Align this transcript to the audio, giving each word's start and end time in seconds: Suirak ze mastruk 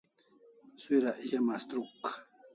Suirak 0.81 1.17
ze 1.29 1.39
mastruk 1.47 2.03